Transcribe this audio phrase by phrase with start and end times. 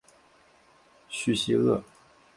[1.11, 1.83] 叙西厄。